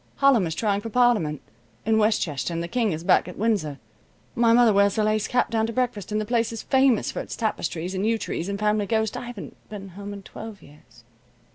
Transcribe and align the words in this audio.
"Hallem 0.15 0.47
is 0.47 0.55
trying 0.55 0.81
for 0.81 0.89
Parliament 0.89 1.41
in 1.85 1.99
Westchester 1.99 2.51
and 2.51 2.63
the 2.63 2.67
King 2.67 2.91
is 2.91 3.03
back 3.03 3.27
at 3.27 3.37
Windsor. 3.37 3.77
My 4.33 4.51
mother 4.51 4.73
wears 4.73 4.97
a 4.97 5.03
lace 5.03 5.27
cap 5.27 5.51
down 5.51 5.67
to 5.67 5.73
breakfast, 5.73 6.11
and 6.11 6.19
the 6.19 6.25
place 6.25 6.51
is 6.51 6.63
famous 6.63 7.11
for 7.11 7.19
its 7.19 7.35
tapestries 7.35 7.93
and 7.93 8.03
yew 8.03 8.17
trees 8.17 8.49
and 8.49 8.57
family 8.57 8.87
ghost. 8.87 9.15
I 9.15 9.27
haven't 9.27 9.55
been 9.69 9.89
home 9.89 10.11
in 10.11 10.23
twelve 10.23 10.63
years." 10.63 11.03